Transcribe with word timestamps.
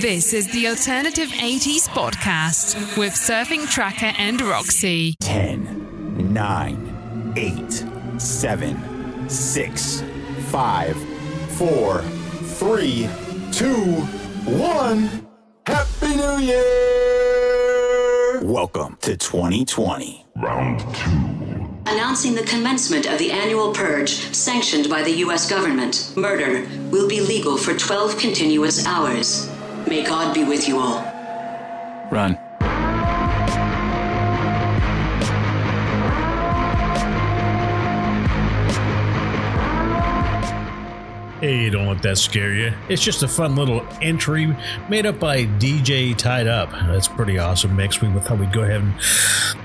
This 0.00 0.32
is 0.32 0.50
the 0.50 0.66
Alternative 0.66 1.28
80s 1.28 1.88
podcast 1.88 2.98
with 2.98 3.12
Surfing 3.12 3.68
Tracker 3.70 4.12
and 4.18 4.40
Roxy. 4.40 5.14
10, 5.20 6.32
9, 6.32 7.32
8, 7.36 7.84
7, 8.18 9.28
6, 9.30 10.02
5, 10.48 10.96
4, 11.50 12.02
3, 12.02 13.08
2, 13.52 13.74
1. 13.74 15.26
Happy 15.64 16.16
New 16.16 16.38
Year! 16.38 18.40
Welcome 18.42 18.98
to 19.02 19.16
2020. 19.16 20.26
Round 20.34 20.80
two. 20.80 21.20
Announcing 21.86 22.34
the 22.34 22.42
commencement 22.42 23.06
of 23.06 23.20
the 23.20 23.30
annual 23.30 23.72
purge 23.72 24.10
sanctioned 24.34 24.90
by 24.90 25.02
the 25.02 25.12
U.S. 25.18 25.48
government, 25.48 26.12
murder 26.16 26.66
will 26.90 27.08
be 27.08 27.20
legal 27.20 27.56
for 27.56 27.76
12 27.76 28.18
continuous 28.18 28.84
hours. 28.86 29.48
May 29.86 30.02
God 30.02 30.34
be 30.34 30.44
with 30.44 30.66
you 30.66 30.78
all. 30.78 31.02
Run. 32.10 32.43
Hey, 41.44 41.68
don't 41.68 41.88
let 41.88 42.00
that 42.00 42.16
scare 42.16 42.54
you. 42.54 42.72
It's 42.88 43.02
just 43.02 43.22
a 43.22 43.28
fun 43.28 43.54
little 43.54 43.86
entry 44.00 44.56
made 44.88 45.04
up 45.04 45.20
by 45.20 45.44
DJ 45.44 46.16
Tied 46.16 46.46
Up. 46.46 46.70
That's 46.70 47.06
pretty 47.06 47.36
awesome 47.36 47.76
mix. 47.76 48.00
We 48.00 48.08
thought 48.20 48.38
we'd 48.38 48.50
go 48.50 48.62
ahead 48.62 48.80
and 48.80 48.94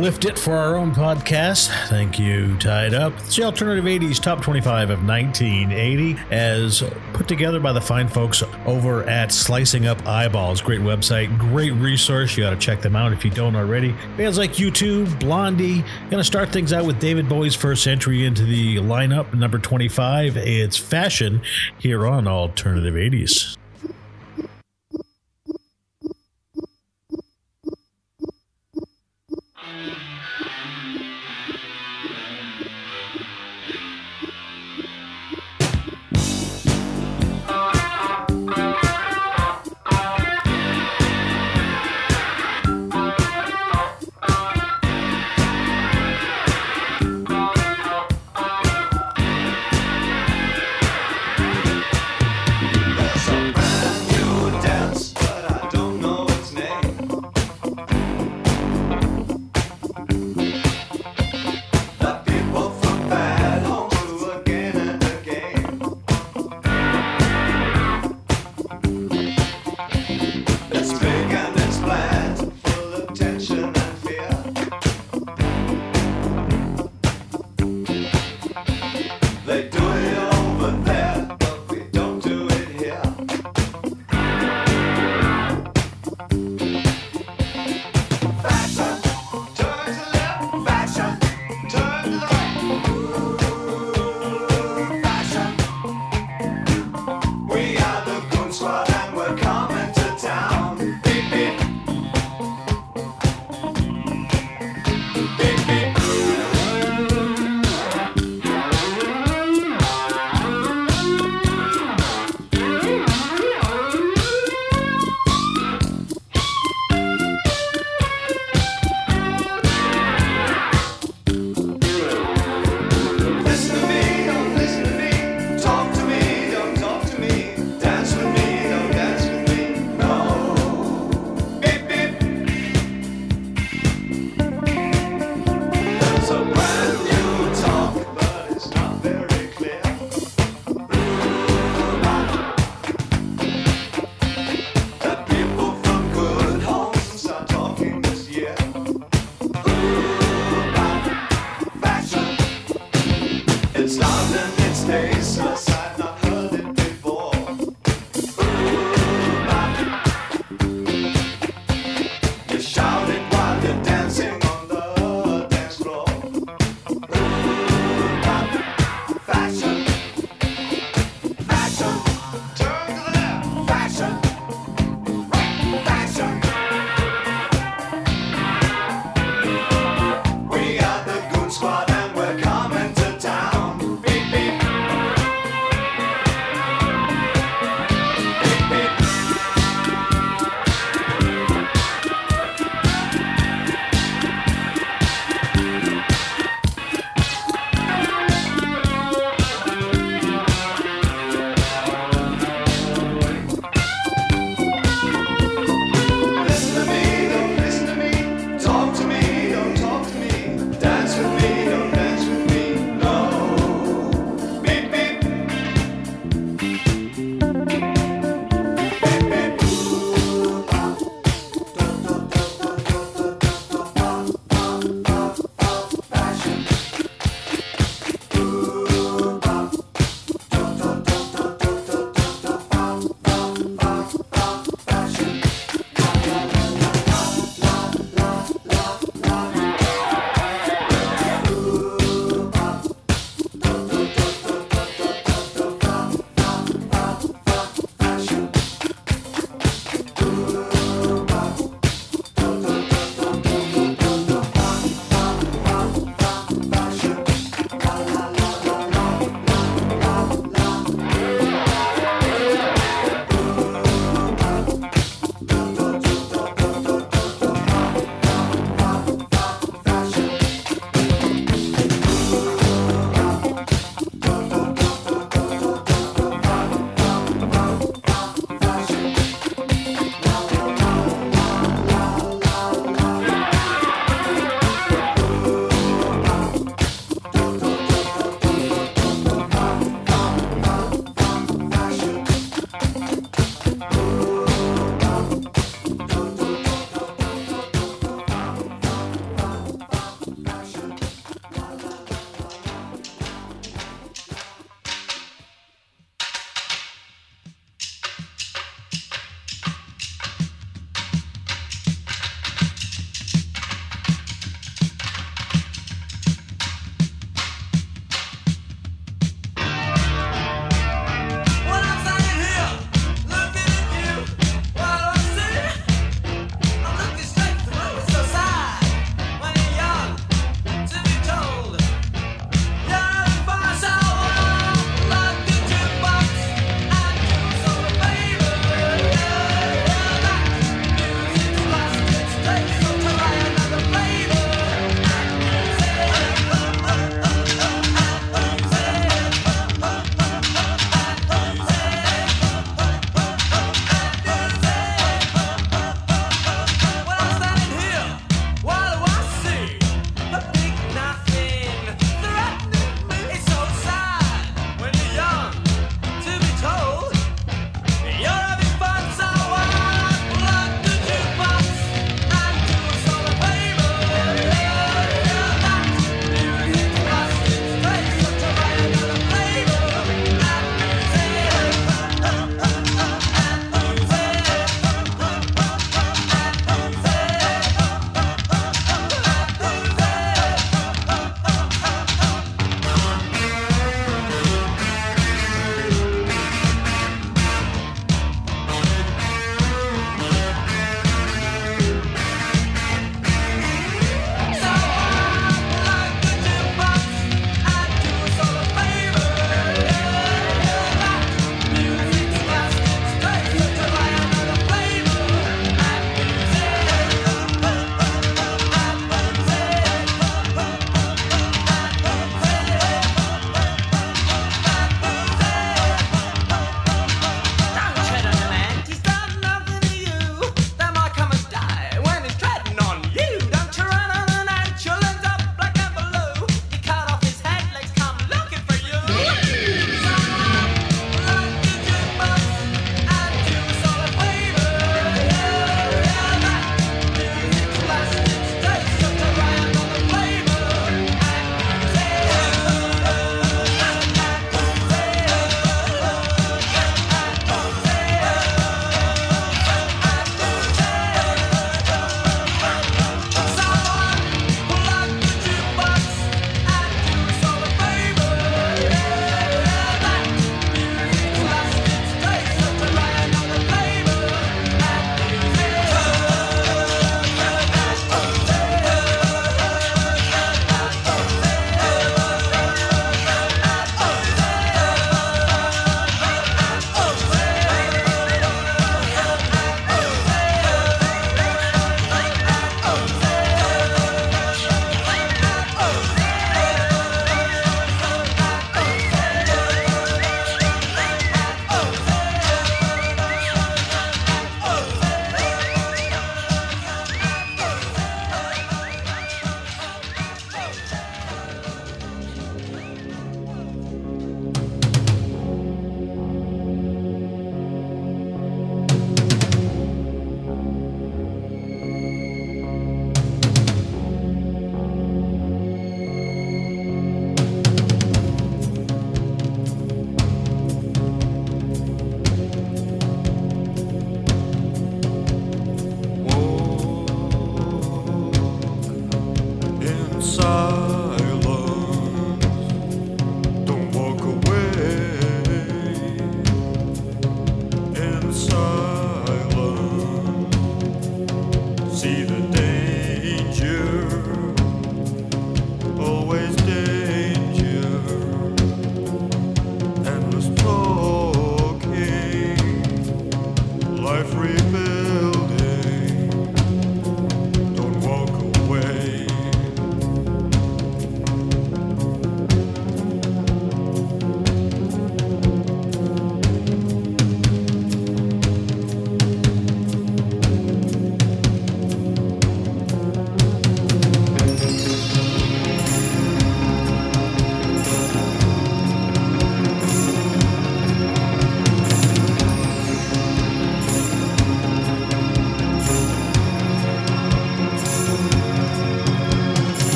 lift 0.00 0.24
it 0.24 0.38
for 0.38 0.52
our 0.52 0.76
own 0.76 0.92
podcast. 0.94 1.66
Thank 1.88 2.16
you, 2.16 2.56
Tied 2.58 2.94
Up. 2.94 3.12
It's 3.18 3.34
the 3.34 3.42
Alternative 3.42 3.84
80s 3.84 4.22
Top 4.22 4.40
25 4.40 4.90
of 4.90 5.04
1980, 5.04 6.16
as 6.30 6.84
put 7.12 7.26
together 7.26 7.58
by 7.58 7.72
the 7.72 7.80
fine 7.80 8.06
folks 8.06 8.44
over 8.66 9.02
at 9.08 9.32
Slicing 9.32 9.86
Up 9.86 10.06
Eyeballs. 10.06 10.60
Great 10.60 10.80
website, 10.80 11.36
great 11.40 11.72
resource. 11.72 12.36
You 12.36 12.44
got 12.44 12.50
to 12.50 12.56
check 12.56 12.82
them 12.82 12.94
out 12.94 13.12
if 13.12 13.24
you 13.24 13.32
don't 13.32 13.56
already. 13.56 13.96
Bands 14.16 14.38
like 14.38 14.52
U2, 14.52 15.18
Blondie. 15.18 15.82
Gonna 16.08 16.22
start 16.22 16.52
things 16.52 16.72
out 16.72 16.84
with 16.84 17.00
David 17.00 17.28
Bowie's 17.28 17.56
first 17.56 17.88
entry 17.88 18.24
into 18.24 18.44
the 18.44 18.76
lineup, 18.76 19.34
number 19.34 19.58
25. 19.58 20.36
It's 20.36 20.76
Fashion 20.76 21.42
here 21.78 22.06
on 22.06 22.26
Alternative 22.26 22.94
80s. 22.94 23.56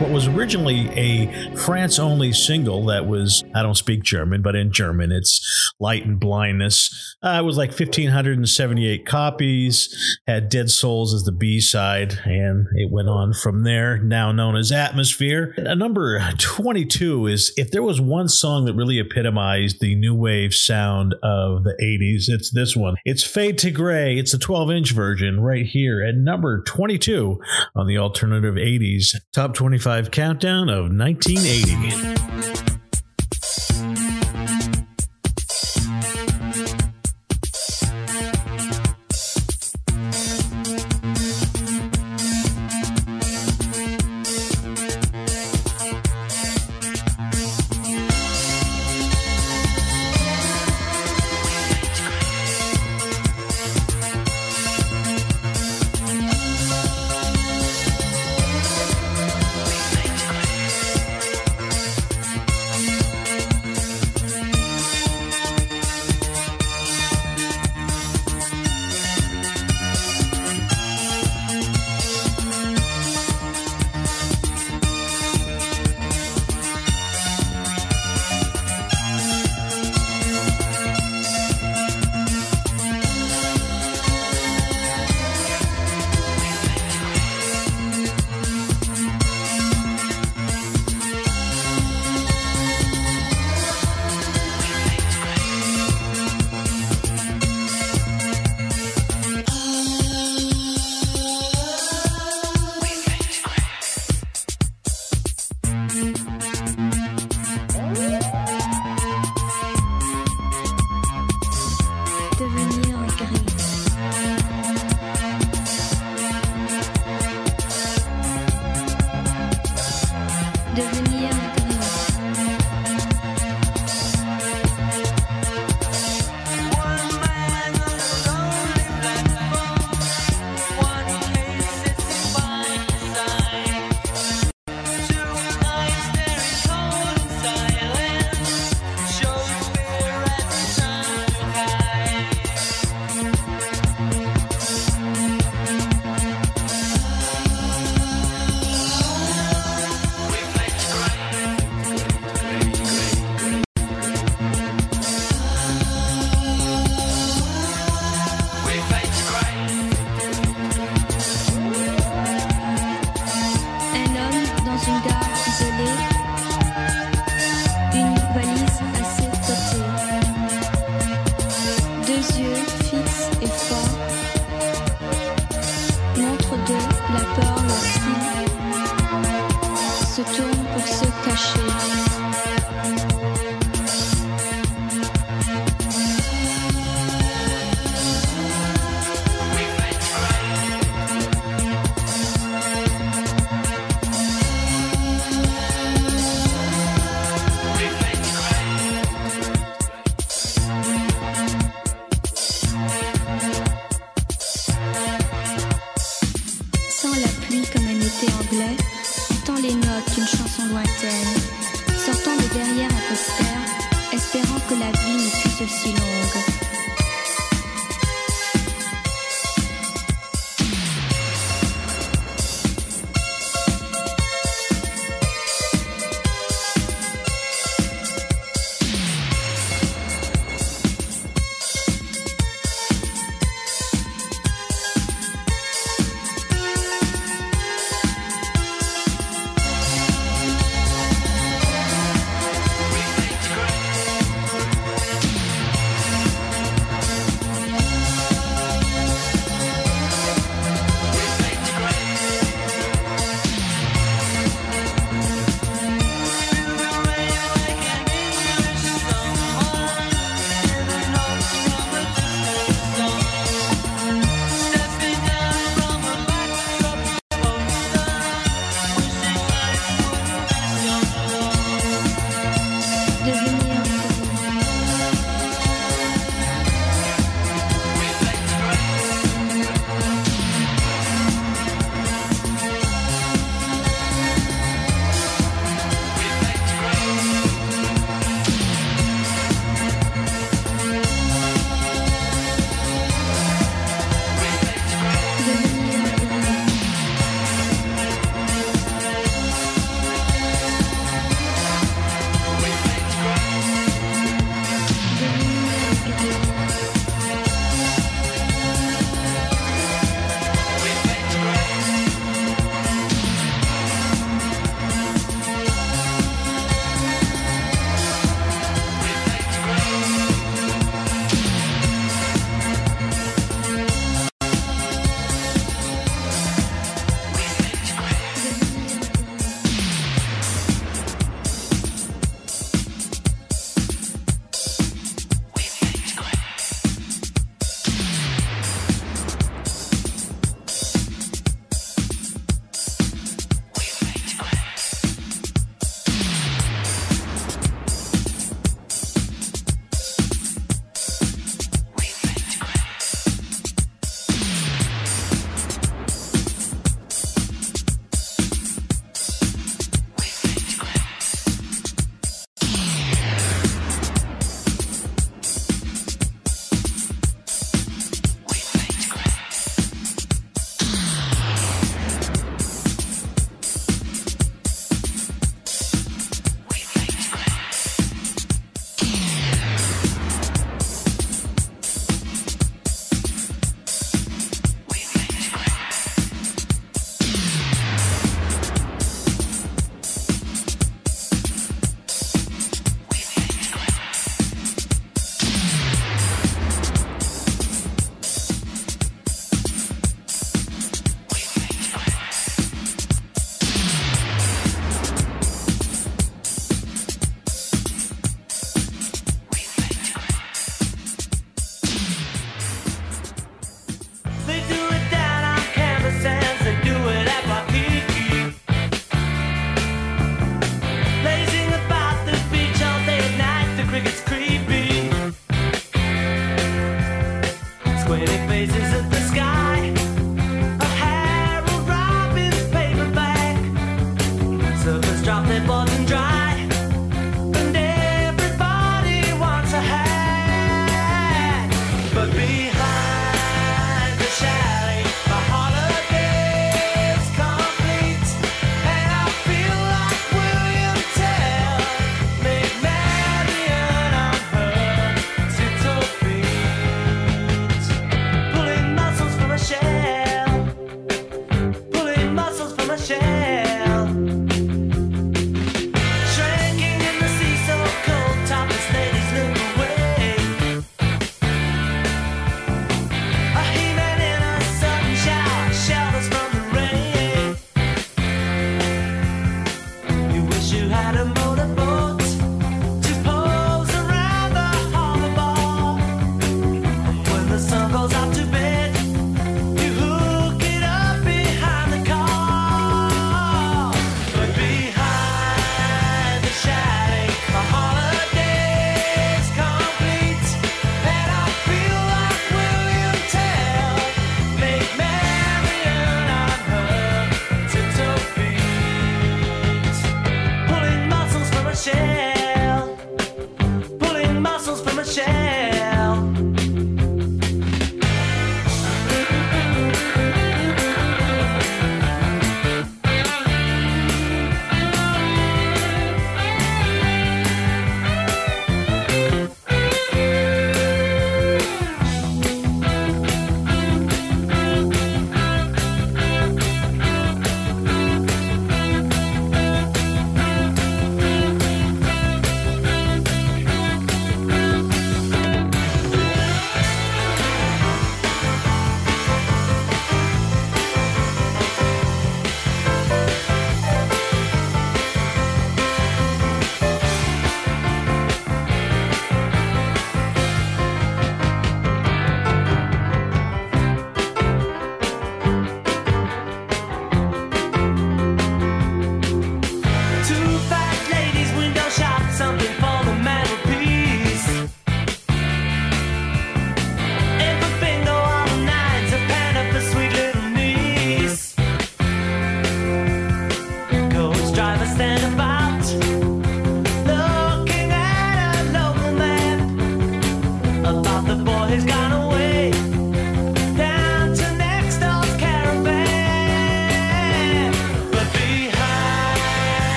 What 0.00 0.10
was 0.10 0.26
originally 0.28 0.88
a 0.98 1.54
France 1.56 1.98
only 1.98 2.32
single 2.32 2.86
that 2.86 3.06
was, 3.06 3.44
I 3.54 3.62
don't 3.62 3.76
speak 3.76 4.02
German, 4.02 4.40
but 4.40 4.56
in 4.56 4.72
German 4.72 5.12
it's 5.12 5.74
Light 5.78 6.06
and 6.06 6.18
Blindness. 6.18 6.99
Uh, 7.22 7.38
it 7.40 7.44
was 7.44 7.58
like 7.58 7.70
1,578 7.70 9.04
copies, 9.04 10.18
had 10.26 10.48
Dead 10.48 10.70
Souls 10.70 11.12
as 11.12 11.24
the 11.24 11.32
B 11.32 11.60
side, 11.60 12.18
and 12.24 12.66
it 12.74 12.90
went 12.90 13.08
on 13.08 13.34
from 13.34 13.64
there, 13.64 13.98
now 13.98 14.32
known 14.32 14.56
as 14.56 14.72
Atmosphere. 14.72 15.54
A 15.58 15.74
number 15.74 16.18
22 16.38 17.26
is 17.26 17.52
if 17.56 17.70
there 17.70 17.82
was 17.82 18.00
one 18.00 18.28
song 18.28 18.64
that 18.64 18.74
really 18.74 18.98
epitomized 18.98 19.80
the 19.80 19.94
new 19.94 20.14
wave 20.14 20.54
sound 20.54 21.14
of 21.22 21.64
the 21.64 21.76
80s, 21.82 22.24
it's 22.28 22.50
this 22.50 22.74
one. 22.74 22.94
It's 23.04 23.22
Fade 23.22 23.58
to 23.58 23.70
Grey. 23.70 24.16
It's 24.16 24.32
a 24.32 24.38
12 24.38 24.70
inch 24.70 24.92
version 24.92 25.40
right 25.40 25.66
here 25.66 26.02
at 26.02 26.14
number 26.14 26.62
22 26.62 27.38
on 27.74 27.86
the 27.86 27.98
alternative 27.98 28.54
80s 28.54 29.14
top 29.32 29.54
25 29.54 30.10
countdown 30.10 30.70
of 30.70 30.90
1980. 30.90 32.59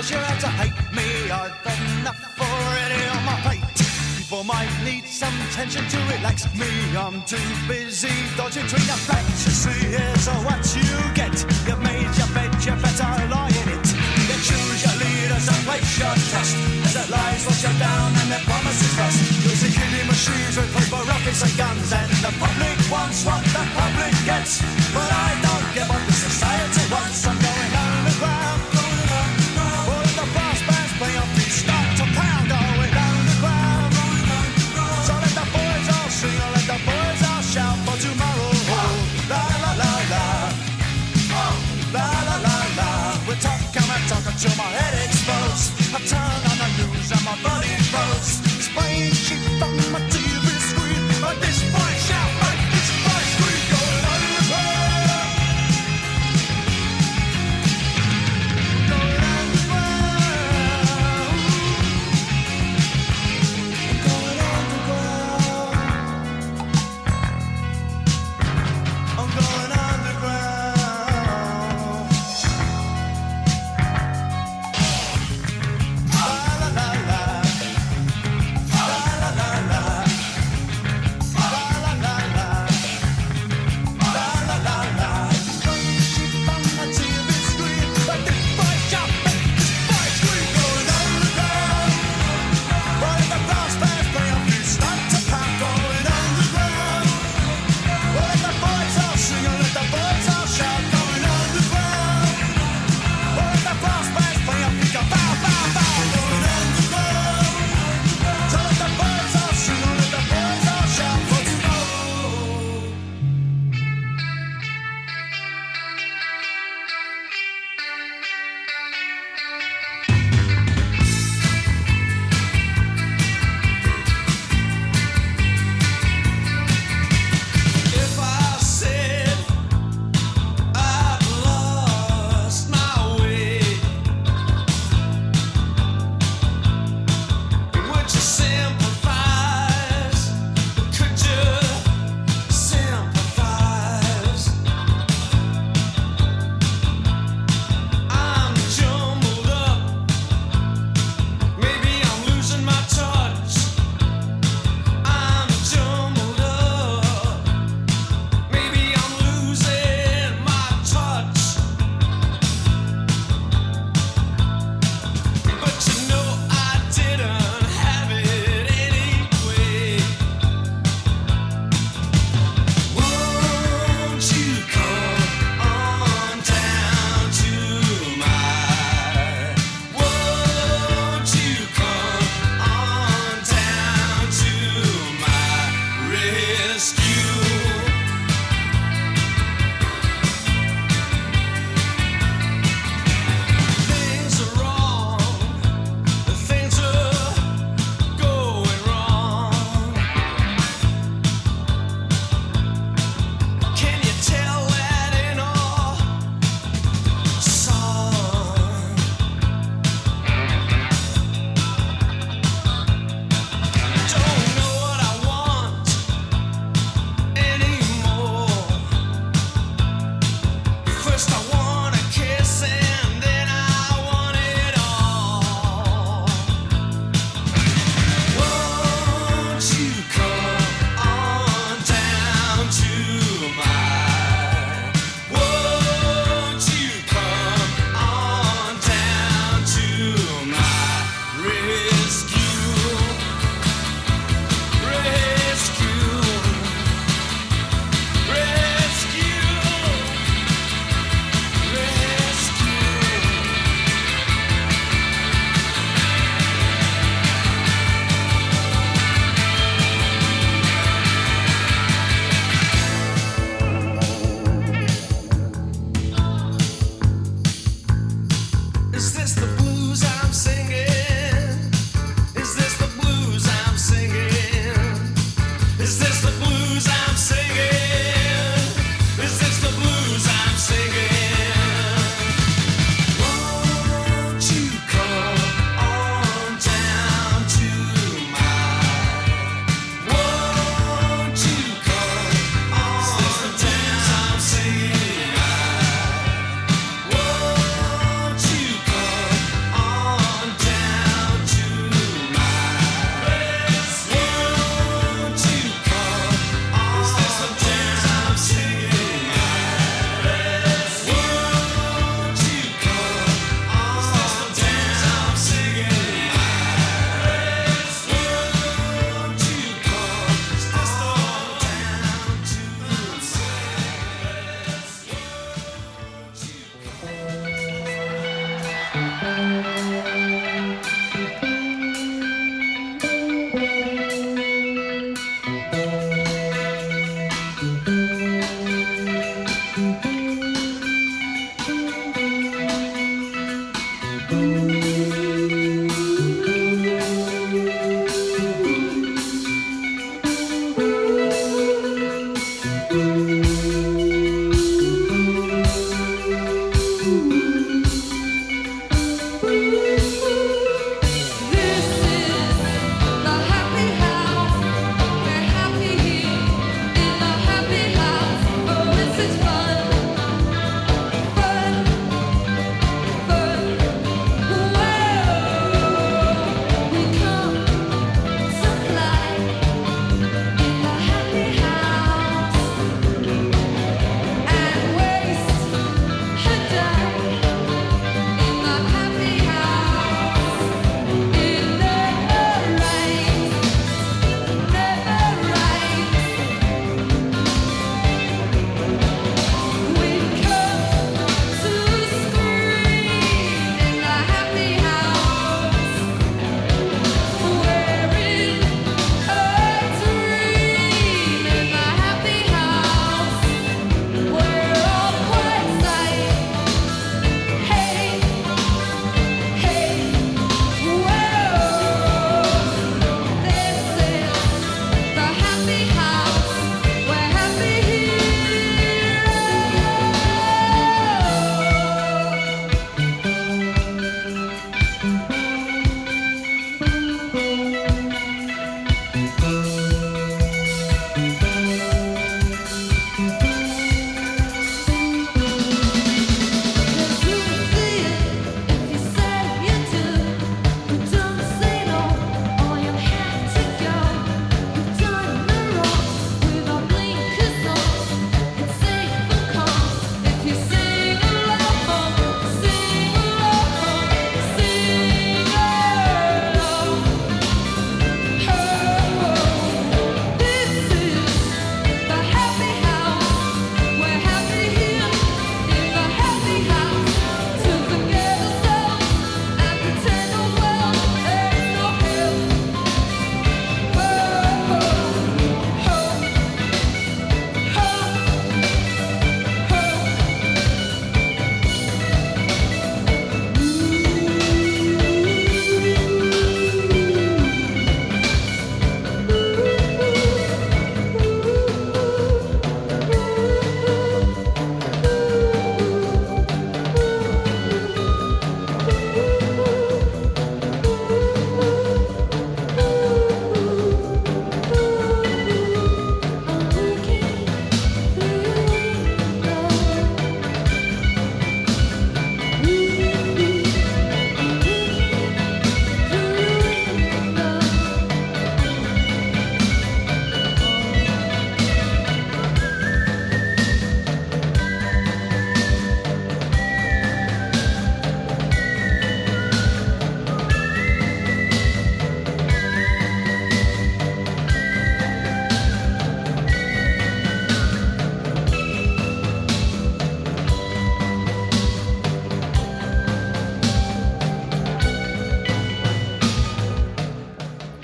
pleasure 0.00 0.40
to 0.40 0.48
hate 0.56 0.80
me 0.96 1.28
hard 1.28 1.52
enough 2.00 2.16
already 2.40 3.04
on 3.12 3.22
my 3.28 3.36
plate. 3.44 3.60
People 4.16 4.44
might 4.44 4.72
need 4.80 5.04
some 5.04 5.36
tension 5.52 5.84
to 5.92 5.98
relax 6.16 6.48
me. 6.56 6.70
I'm 6.96 7.20
too 7.28 7.48
busy 7.68 8.08
dodging 8.32 8.64
between 8.64 8.88
the 8.88 8.96
facts. 9.04 9.44
You 9.44 9.52
see, 9.52 9.80
here's 9.92 10.26
what 10.40 10.64
you 10.72 10.88
get. 11.12 11.36
You've 11.68 11.82
made 11.84 12.08
your 12.16 12.30
bed, 12.32 12.48
you 12.64 12.72
better 12.80 13.12
lie 13.28 13.52
in 13.60 13.68
it. 13.76 13.86
You 14.24 14.36
choose 14.40 14.80
your 14.88 14.96
leaders 15.04 15.44
and 15.52 15.60
place 15.68 15.92
your 16.00 16.16
trust. 16.32 16.56
As 16.88 16.94
their 16.96 17.08
lies 17.12 17.44
will 17.44 17.58
shut 17.60 17.76
down 17.76 18.08
and 18.24 18.28
their 18.32 18.44
promises 18.48 18.92
rust. 18.96 19.20
You'll 19.44 19.58
see 19.60 19.68
killing 19.68 20.08
machines 20.08 20.56
with 20.56 20.70
paper 20.80 21.04
rockets 21.04 21.44
and 21.44 21.54
guns. 21.60 21.92
And 21.92 22.08
the 22.24 22.32
public 22.40 22.78
wants 22.88 23.20
what 23.28 23.44
the 23.52 23.64
public 23.76 24.16
gets. 24.24 24.64
But 24.96 25.12
I 25.12 25.49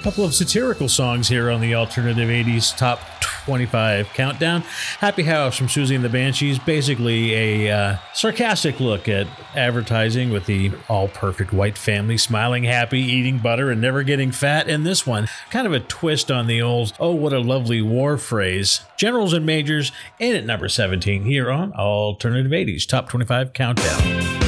couple 0.07 0.25
of 0.25 0.33
satirical 0.33 0.89
songs 0.89 1.27
here 1.27 1.51
on 1.51 1.61
the 1.61 1.75
alternative 1.75 2.29
80s 2.29 2.77
top 2.77 3.01
25 3.21 4.07
countdown. 4.11 4.61
Happy 5.01 5.25
House 5.25 5.57
from 5.57 5.67
Siouxsie 5.67 5.97
and 5.97 6.05
the 6.05 6.09
Banshees. 6.09 6.61
Basically, 6.61 7.35
a 7.35 7.73
uh, 7.73 7.97
sarcastic 8.15 8.79
look 8.79 9.09
at 9.09 9.27
advertising 9.57 10.31
with 10.31 10.47
the 10.47 10.71
all 10.89 11.09
perfect 11.09 11.53
white 11.53 11.77
family 11.77 12.17
smiling 12.17 12.63
happy, 12.63 13.01
eating 13.01 13.39
butter, 13.39 13.69
and 13.69 13.81
never 13.81 14.05
getting 14.05 14.31
fat. 14.31 14.69
And 14.69 14.87
this 14.87 15.09
one, 15.09 15.27
kind 15.51 15.67
of 15.67 15.73
a 15.73 15.81
twist 15.81 16.31
on 16.31 16.47
the 16.47 16.63
old, 16.63 16.93
oh, 17.01 17.13
what 17.13 17.33
a 17.33 17.41
lovely 17.41 17.83
war 17.83 18.17
phrase. 18.17 18.83
Generals 18.97 19.33
and 19.33 19.45
Majors, 19.45 19.91
in 20.21 20.37
at 20.37 20.47
number 20.47 20.69
17 20.69 21.25
here 21.25 21.51
on 21.51 21.73
Alternative 21.73 22.53
80s 22.53 22.87
Top 22.87 23.09
25 23.09 23.53
Countdown. 23.53 24.46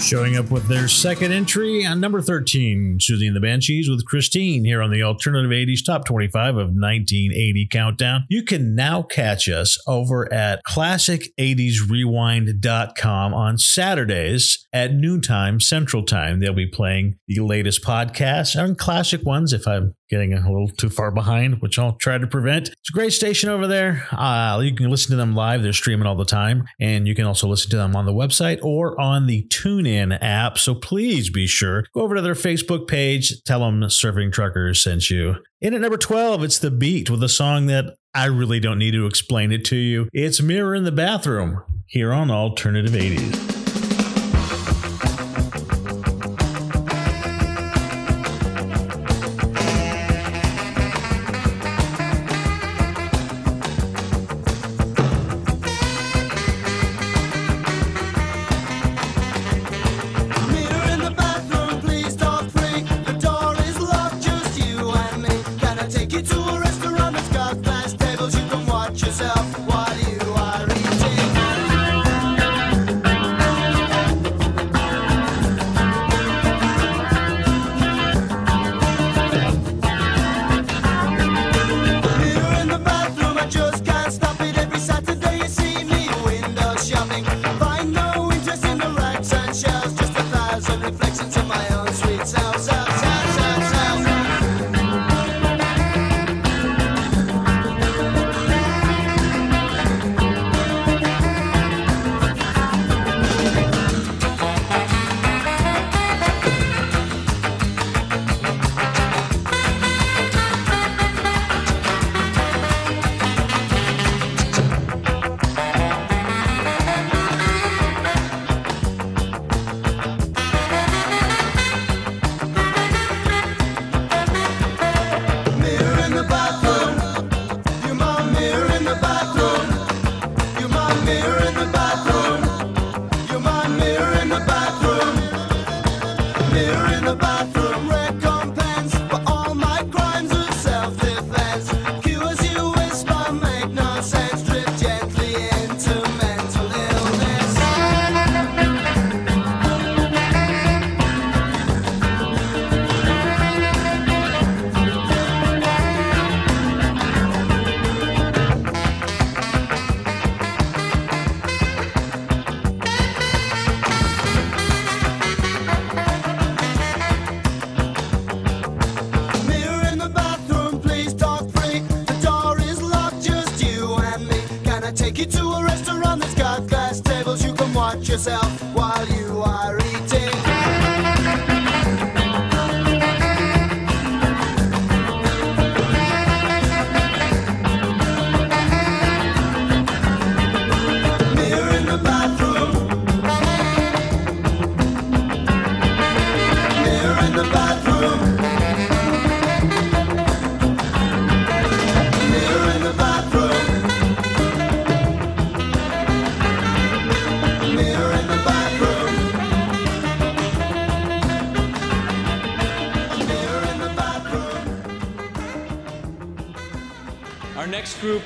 Showing 0.00 0.36
up 0.36 0.50
with 0.50 0.66
their 0.66 0.88
second 0.88 1.30
entry 1.32 1.84
on 1.84 2.00
number 2.00 2.22
13, 2.22 2.98
Siouxsie 3.00 3.26
and 3.26 3.36
the 3.36 3.40
Banshees 3.40 3.86
with 3.88 4.06
Christine 4.06 4.64
here 4.64 4.80
on 4.80 4.90
the 4.90 5.02
Alternative 5.02 5.50
80s 5.50 5.84
Top 5.84 6.06
25 6.06 6.56
of 6.56 6.68
1980 6.68 7.68
Countdown. 7.70 8.24
You 8.30 8.42
can 8.42 8.74
now 8.74 9.02
catch 9.02 9.46
us 9.46 9.76
over 9.86 10.32
at 10.32 10.62
classic80srewind.com 10.66 13.34
on 13.34 13.58
Saturdays 13.58 14.66
at 14.72 14.94
noontime 14.94 15.60
Central 15.60 16.02
Time. 16.02 16.40
They'll 16.40 16.54
be 16.54 16.66
playing 16.66 17.18
the 17.28 17.40
latest 17.40 17.84
podcasts 17.84 18.58
and 18.58 18.78
classic 18.78 19.26
ones 19.26 19.52
if 19.52 19.68
I'm 19.68 19.94
getting 20.08 20.32
a 20.32 20.50
little 20.50 20.68
too 20.68 20.88
far 20.90 21.12
behind, 21.12 21.60
which 21.60 21.78
I'll 21.78 21.92
try 21.92 22.18
to 22.18 22.26
prevent. 22.26 22.68
It's 22.68 22.90
a 22.90 22.92
great 22.92 23.12
station 23.12 23.48
over 23.48 23.68
there. 23.68 24.08
Uh, 24.10 24.58
you 24.60 24.74
can 24.74 24.90
listen 24.90 25.12
to 25.12 25.16
them 25.16 25.36
live. 25.36 25.62
They're 25.62 25.72
streaming 25.72 26.08
all 26.08 26.16
the 26.16 26.24
time. 26.24 26.64
And 26.80 27.06
you 27.06 27.14
can 27.14 27.26
also 27.26 27.46
listen 27.46 27.70
to 27.70 27.76
them 27.76 27.94
on 27.94 28.06
the 28.06 28.12
website 28.12 28.58
or 28.64 29.00
on 29.00 29.28
the 29.28 29.46
TuneIn 29.50 29.89
app. 29.96 30.58
So 30.58 30.74
please 30.74 31.30
be 31.30 31.46
sure, 31.46 31.84
go 31.94 32.02
over 32.02 32.16
to 32.16 32.22
their 32.22 32.34
Facebook 32.34 32.88
page, 32.88 33.42
tell 33.44 33.60
them 33.60 33.82
Surfing 33.82 34.32
Truckers 34.32 34.82
sent 34.82 35.10
you. 35.10 35.36
In 35.60 35.74
at 35.74 35.80
number 35.80 35.98
12, 35.98 36.44
it's 36.44 36.58
The 36.58 36.70
Beat 36.70 37.10
with 37.10 37.22
a 37.22 37.28
song 37.28 37.66
that 37.66 37.96
I 38.14 38.26
really 38.26 38.60
don't 38.60 38.78
need 38.78 38.92
to 38.92 39.06
explain 39.06 39.52
it 39.52 39.64
to 39.66 39.76
you. 39.76 40.08
It's 40.12 40.40
Mirror 40.40 40.74
in 40.74 40.84
the 40.84 40.92
Bathroom 40.92 41.62
here 41.86 42.12
on 42.12 42.30
Alternative 42.30 42.92
80s. 42.92 43.59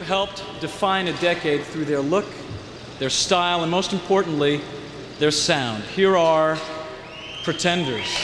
helped 0.04 0.42
define 0.60 1.08
a 1.08 1.12
decade 1.14 1.62
through 1.64 1.84
their 1.86 2.00
look, 2.00 2.26
their 2.98 3.10
style, 3.10 3.62
and 3.62 3.70
most 3.70 3.92
importantly, 3.92 4.60
their 5.18 5.30
sound. 5.30 5.82
Here 5.84 6.16
are 6.16 6.58
Pretenders. 7.44 8.23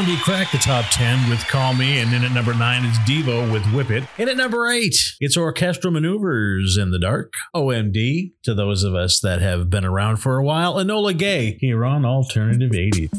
Blondie 0.00 0.22
cracked 0.22 0.52
the 0.52 0.56
top 0.56 0.86
10 0.92 1.28
with 1.28 1.46
Call 1.48 1.74
Me, 1.74 1.98
and 1.98 2.10
then 2.10 2.24
at 2.24 2.32
number 2.32 2.54
9 2.54 2.84
is 2.86 2.96
Devo 3.00 3.52
with 3.52 3.62
Whip 3.74 3.90
It. 3.90 4.04
And 4.16 4.30
at 4.30 4.36
number 4.38 4.66
8, 4.66 4.94
it's 5.20 5.36
Orchestral 5.36 5.92
Maneuvers 5.92 6.78
in 6.78 6.90
the 6.90 6.98
Dark. 6.98 7.34
OMD, 7.54 8.32
to 8.44 8.54
those 8.54 8.82
of 8.82 8.94
us 8.94 9.20
that 9.20 9.42
have 9.42 9.68
been 9.68 9.84
around 9.84 10.16
for 10.16 10.38
a 10.38 10.42
while, 10.42 10.76
Enola 10.76 11.14
Gay 11.14 11.58
here 11.60 11.84
on 11.84 12.06
Alternative 12.06 12.74
80. 12.74 13.10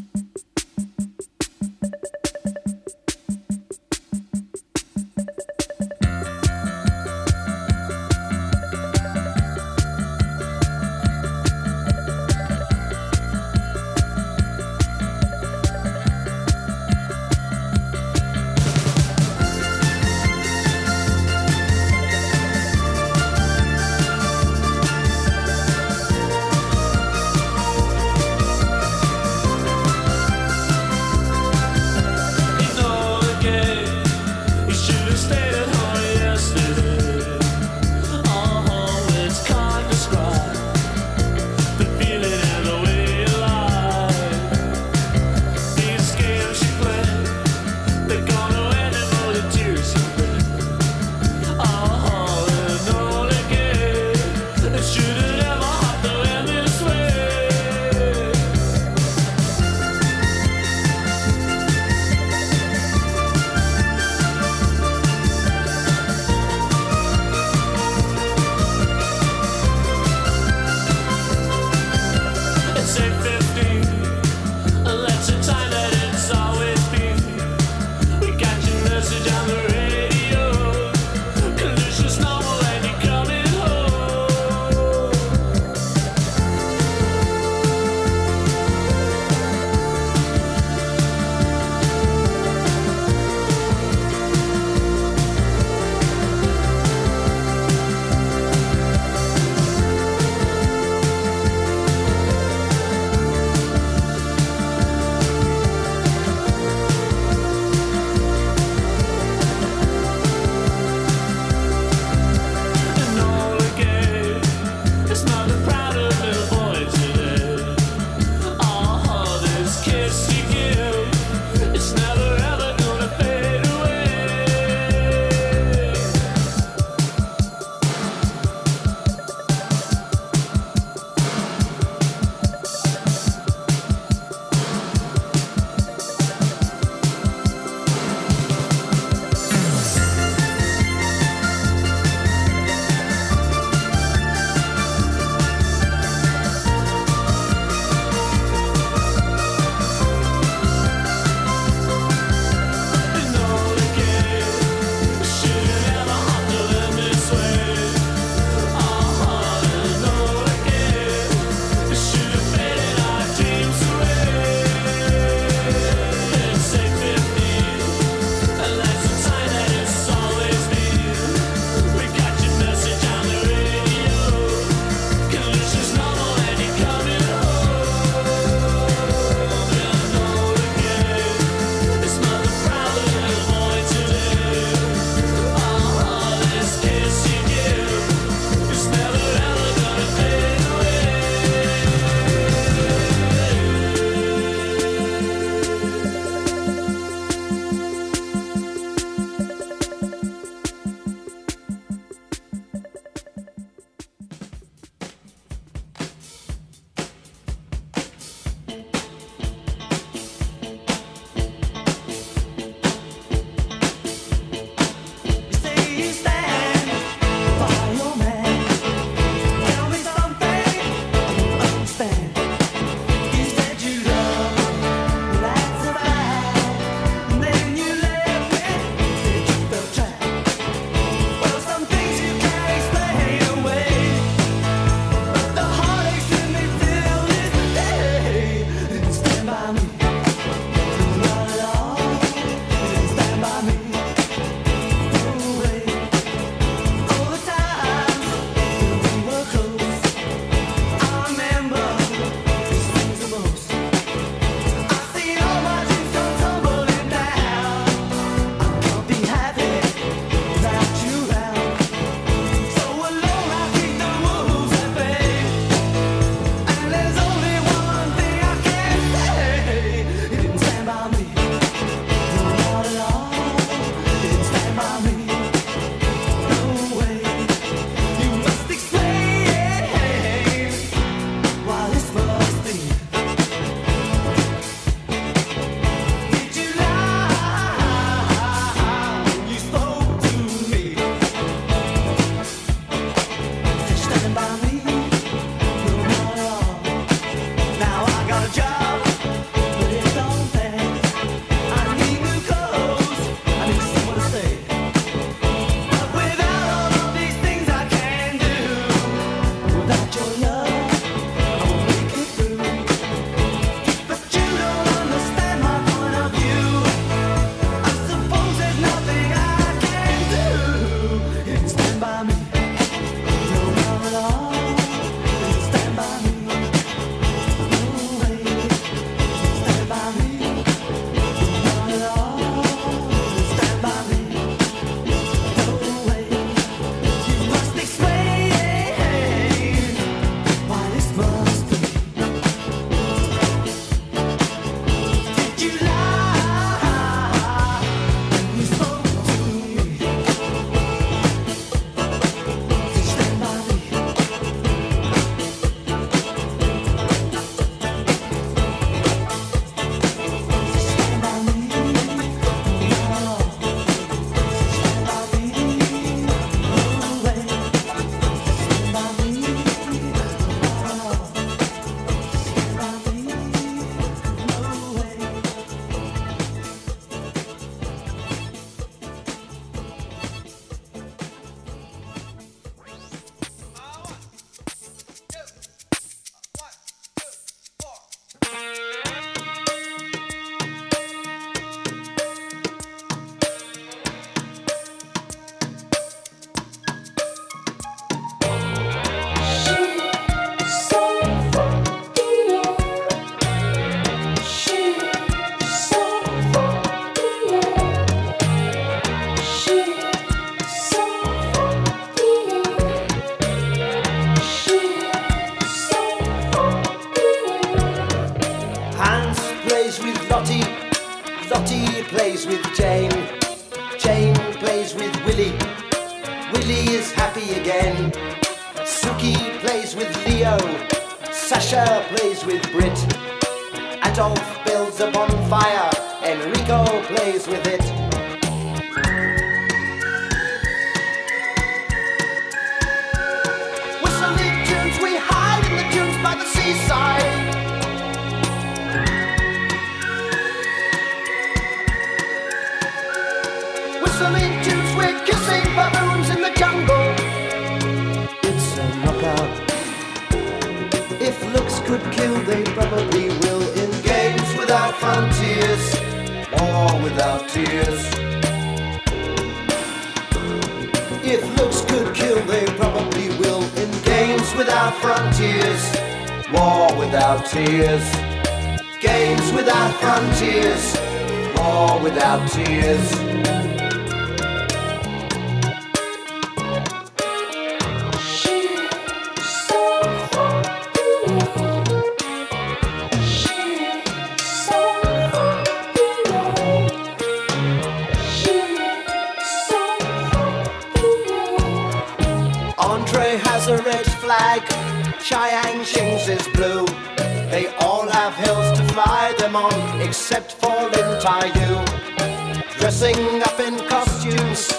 dressing 512.82 513.44
up 513.44 513.60
in 513.60 513.78
costumes, 513.88 514.74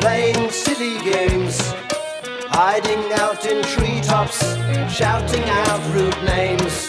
playing 0.00 0.50
silly 0.50 0.98
games, 1.04 1.60
hiding 2.48 3.12
out 3.20 3.44
in 3.44 3.62
treetops, 3.64 4.40
shouting 4.90 5.44
out 5.44 5.94
rude 5.94 6.24
names. 6.24 6.88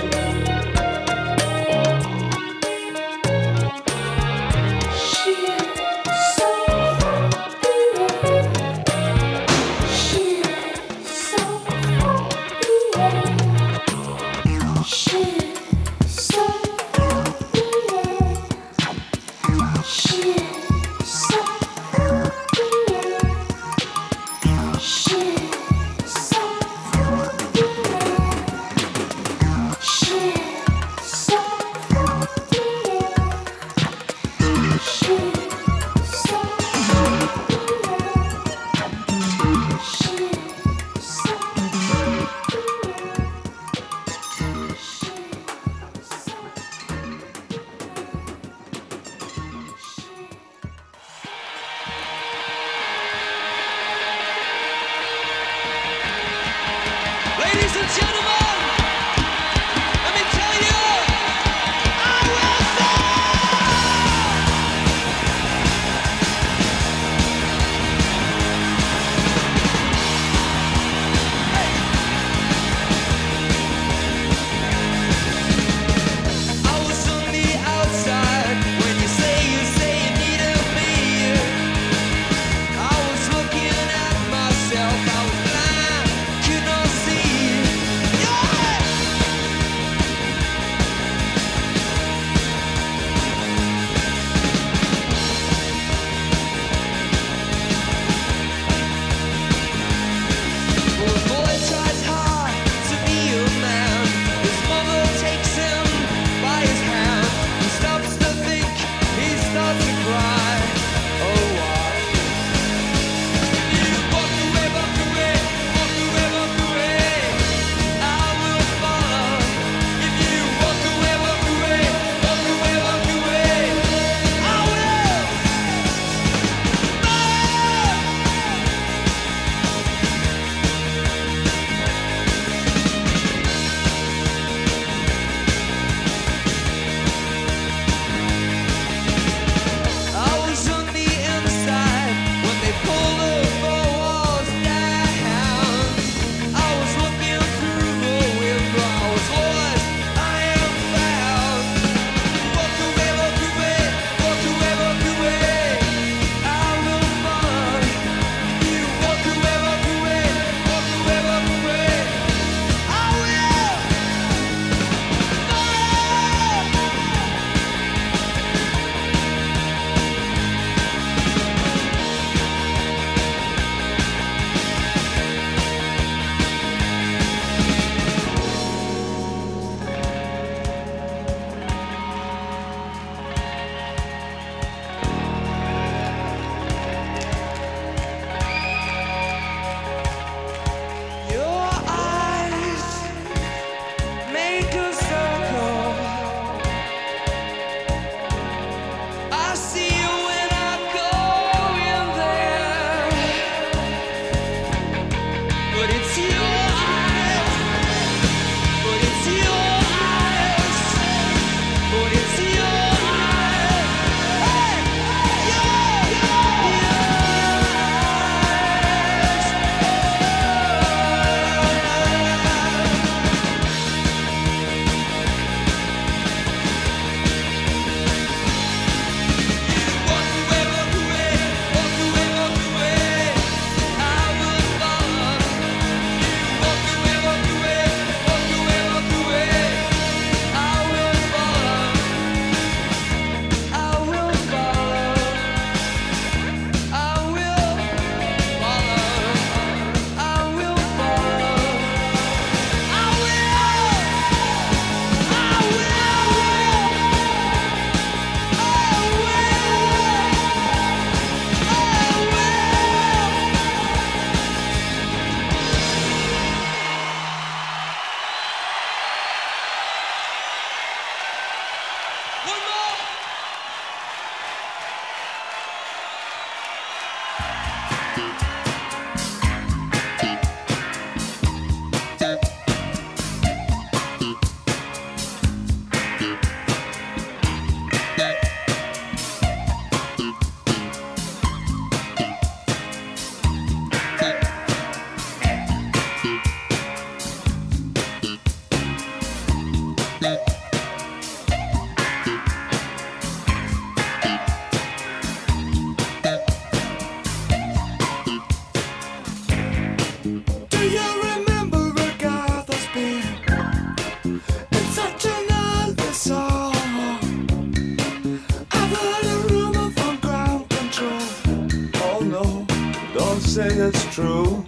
say 323.51 323.67
it's 323.67 324.05
true. 324.15 324.63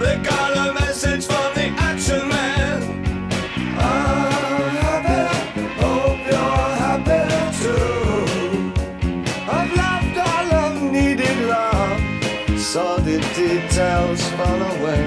They 0.00 0.18
got 0.18 0.56
a 0.56 0.74
message 0.74 1.24
from 1.24 1.54
the 1.54 1.66
action 1.78 2.28
man. 2.28 2.82
I'm 3.78 4.74
happy, 4.82 5.62
hope 5.82 6.18
you're 6.26 6.70
happy 6.82 7.22
too. 7.62 8.72
I've 9.56 9.72
loved 9.82 10.18
all 10.18 10.48
I've 10.64 10.82
needed 10.82 11.38
love, 11.46 12.58
saw 12.58 12.96
the 12.96 13.18
details 13.36 14.22
fall 14.30 14.62
away. 14.74 15.04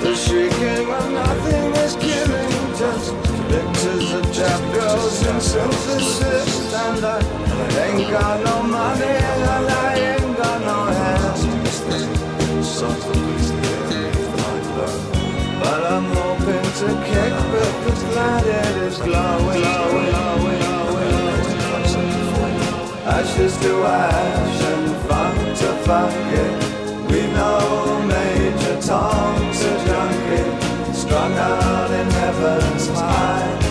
The 0.00 0.14
shrieking 0.14 0.88
when 0.88 1.12
nothing 1.12 1.72
is 1.84 1.94
killing, 1.96 2.52
just 2.80 3.12
pictures 3.50 4.12
of 4.14 4.24
chapters 4.32 4.74
girls 4.74 5.26
and 5.26 5.42
synthesis, 5.42 6.74
and 6.74 7.04
I 7.04 7.20
ain't 7.84 8.10
got 8.10 8.44
no 8.44 8.63
whose 17.84 18.04
light 18.16 18.46
it 18.46 18.76
is 18.88 18.96
glowing, 18.98 19.60
glowing, 19.60 20.10
glowing, 20.10 20.60
glowing. 20.60 21.44
Ashes 23.16 23.56
to 23.58 23.72
ash 23.84 24.62
and 24.72 24.88
funk 25.06 25.38
to 25.58 25.70
funky. 25.84 26.46
We 27.12 27.20
know 27.36 28.02
Major 28.08 28.80
Tom's 28.80 29.60
a 29.70 29.74
junkie, 29.86 30.94
strung 30.94 31.32
out 31.34 31.90
in 31.90 32.10
heaven's 32.10 32.88
high. 32.88 33.63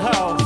health. 0.00 0.39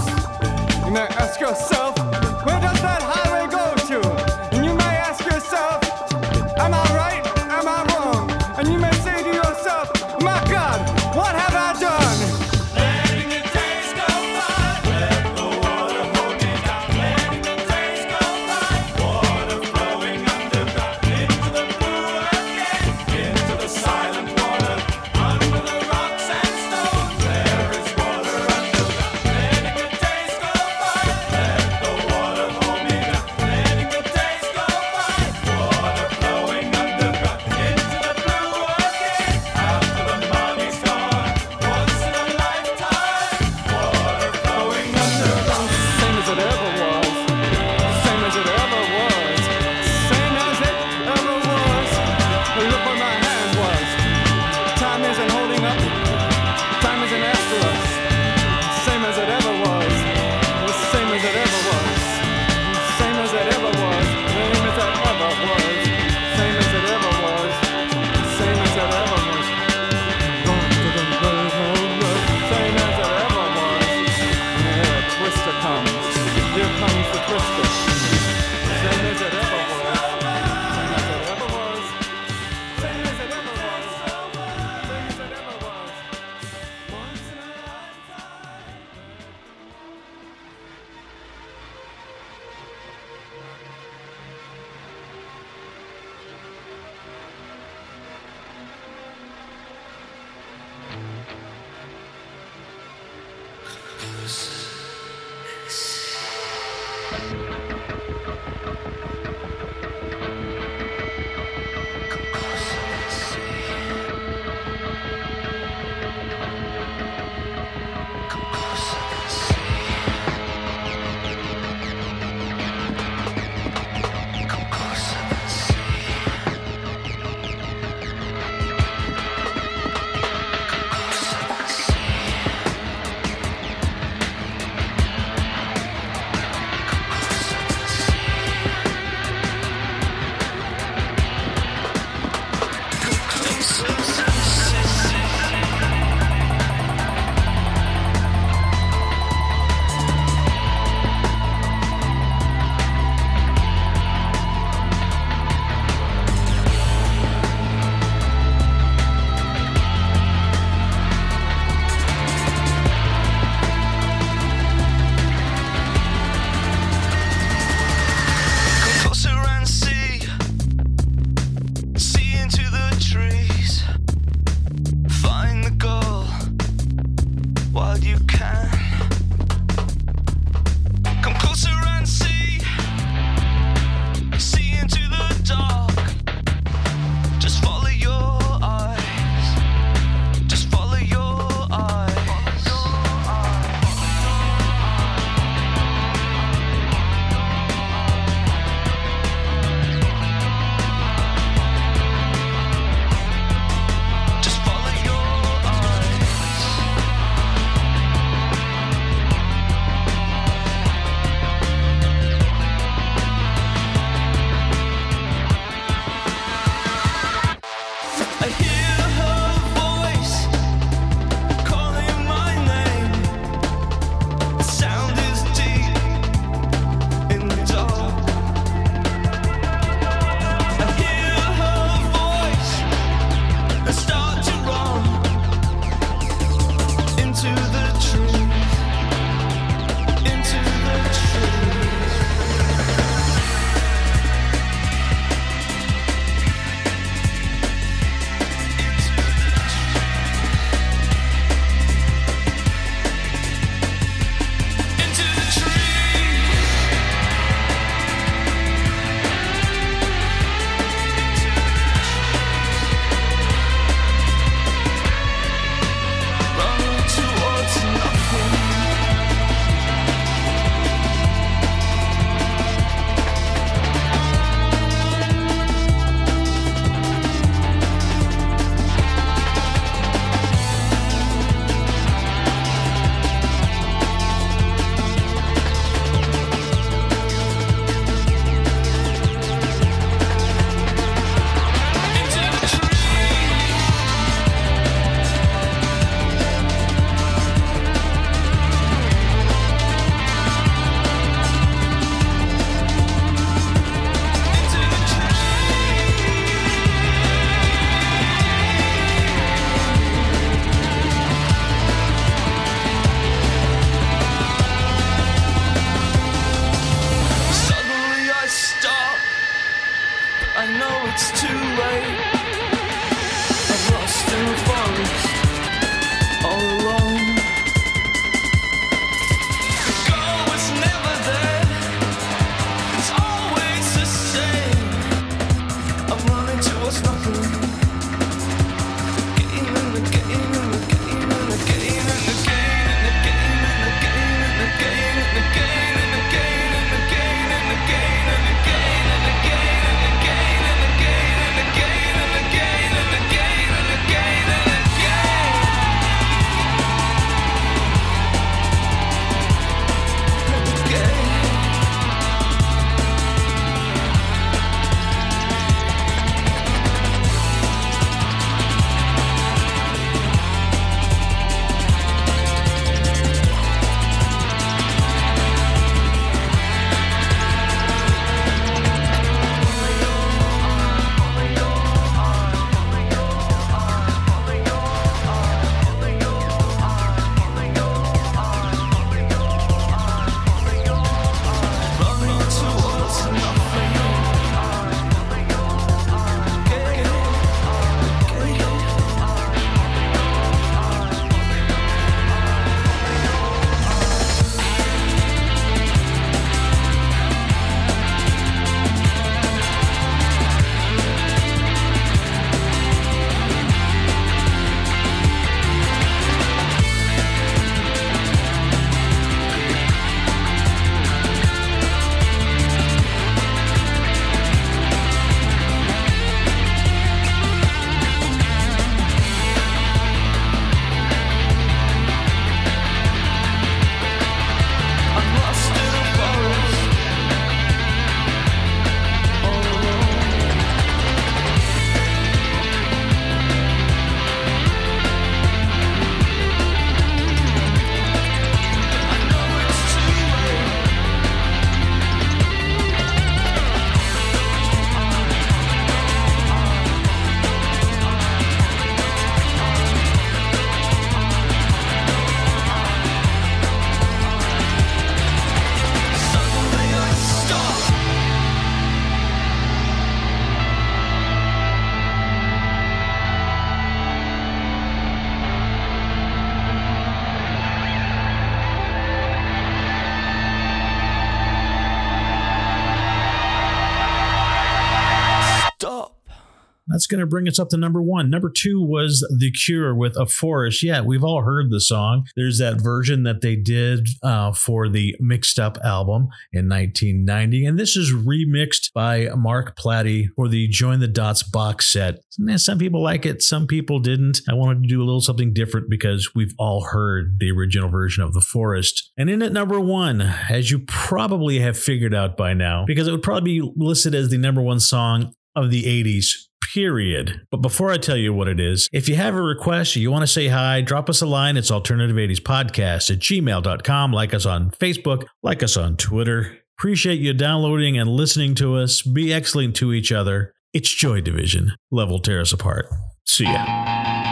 That's 487.04 487.10
going 487.10 487.20
to 487.20 487.26
bring 487.26 487.46
us 487.48 487.58
up 487.58 487.68
to 487.68 487.76
number 487.76 488.00
one. 488.00 488.30
Number 488.30 488.48
two 488.50 488.80
was 488.82 489.20
The 489.38 489.50
Cure 489.50 489.94
with 489.94 490.16
A 490.16 490.24
Forest. 490.24 490.82
Yeah, 490.82 491.02
we've 491.02 491.22
all 491.22 491.42
heard 491.42 491.70
the 491.70 491.78
song. 491.78 492.24
There's 492.34 492.56
that 492.60 492.80
version 492.80 493.24
that 493.24 493.42
they 493.42 493.56
did 493.56 494.08
uh, 494.22 494.52
for 494.52 494.88
the 494.88 495.14
Mixed 495.20 495.58
Up 495.58 495.76
album 495.84 496.28
in 496.50 496.66
1990. 496.66 497.66
And 497.66 497.78
this 497.78 497.94
is 497.94 498.10
remixed 498.10 498.90
by 498.94 499.28
Mark 499.36 499.76
Plati 499.76 500.30
for 500.34 500.48
the 500.48 500.66
Join 500.68 501.00
the 501.00 501.06
Dots 501.06 501.42
box 501.42 501.92
set. 501.92 502.20
Some 502.56 502.78
people 502.78 503.02
like 503.02 503.26
it, 503.26 503.42
some 503.42 503.66
people 503.66 503.98
didn't. 503.98 504.40
I 504.48 504.54
wanted 504.54 504.84
to 504.84 504.88
do 504.88 505.02
a 505.02 505.04
little 505.04 505.20
something 505.20 505.52
different 505.52 505.90
because 505.90 506.34
we've 506.34 506.54
all 506.58 506.86
heard 506.86 507.38
the 507.38 507.50
original 507.50 507.90
version 507.90 508.24
of 508.24 508.32
The 508.32 508.40
Forest. 508.40 509.12
And 509.18 509.28
in 509.28 509.42
at 509.42 509.52
number 509.52 509.78
one, 509.78 510.22
as 510.22 510.70
you 510.70 510.78
probably 510.78 511.58
have 511.58 511.78
figured 511.78 512.14
out 512.14 512.38
by 512.38 512.54
now, 512.54 512.86
because 512.86 513.06
it 513.06 513.12
would 513.12 513.22
probably 513.22 513.60
be 513.60 513.72
listed 513.76 514.14
as 514.14 514.30
the 514.30 514.38
number 514.38 514.62
one 514.62 514.80
song 514.80 515.34
of 515.54 515.70
the 515.70 515.84
80s 515.84 516.48
period. 516.74 517.46
But 517.50 517.58
before 517.58 517.92
I 517.92 517.98
tell 517.98 518.16
you 518.16 518.34
what 518.34 518.48
it 518.48 518.58
is, 518.58 518.88
if 518.92 519.08
you 519.08 519.14
have 519.14 519.34
a 519.34 519.40
request 519.40 519.96
or 519.96 520.00
you 520.00 520.10
want 520.10 520.22
to 520.22 520.26
say 520.26 520.48
hi, 520.48 520.80
drop 520.80 521.08
us 521.08 521.22
a 521.22 521.26
line. 521.26 521.56
It's 521.56 521.70
alternative 521.70 522.16
80s 522.16 522.40
podcast 522.40 523.10
at 523.12 523.20
gmail.com. 523.20 524.12
Like 524.12 524.34
us 524.34 524.44
on 524.44 524.72
Facebook, 524.72 525.26
like 525.42 525.62
us 525.62 525.76
on 525.76 525.96
Twitter. 525.96 526.58
Appreciate 526.76 527.20
you 527.20 527.32
downloading 527.32 527.96
and 527.96 528.10
listening 528.10 528.56
to 528.56 528.76
us. 528.76 529.02
Be 529.02 529.32
excellent 529.32 529.76
to 529.76 529.92
each 529.92 530.10
other. 530.10 530.52
It's 530.72 530.92
Joy 530.92 531.20
Division. 531.20 531.72
Love 531.92 532.10
Will 532.10 532.18
tear 532.18 532.40
us 532.40 532.52
apart. 532.52 532.86
See 533.24 533.44
ya. 533.44 534.23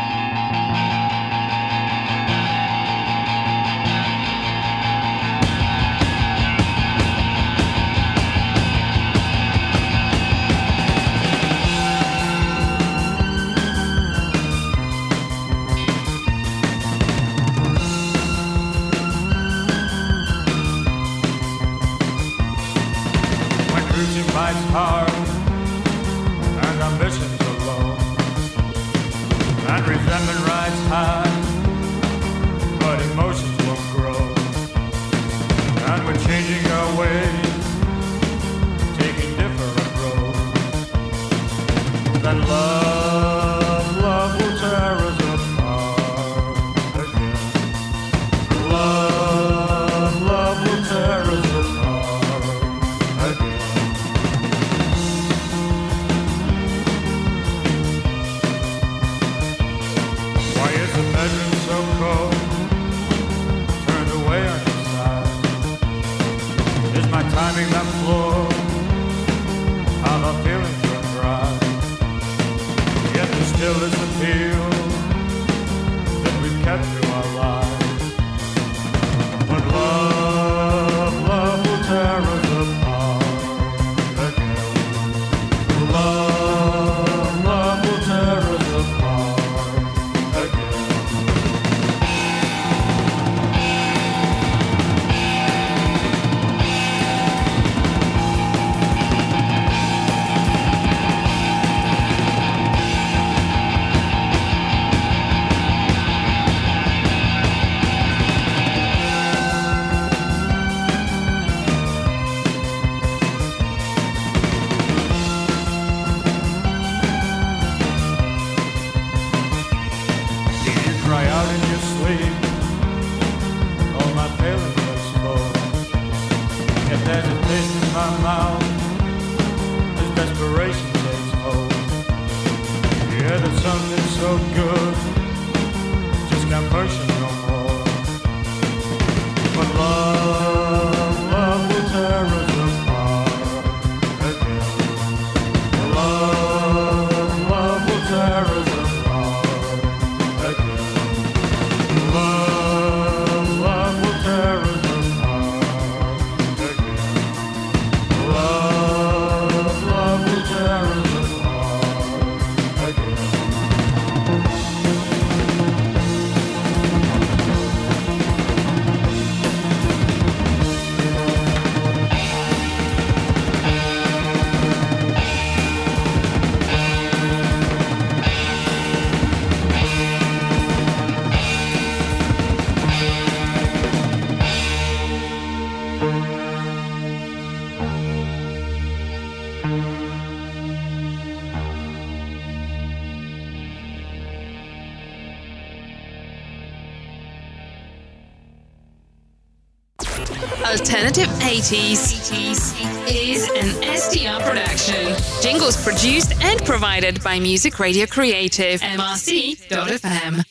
Alternative 200.93 201.29
80s 201.39 202.77
is 203.09 203.49
an 203.49 203.71
SDR 203.81 204.43
production. 204.47 205.17
Jingles 205.41 205.83
produced 205.83 206.35
and 206.45 206.63
provided 206.67 207.25
by 207.25 207.41
Music 207.41 207.79
Radio 207.79 208.05
Creative, 208.05 208.79
MRC.fm. 208.79 210.45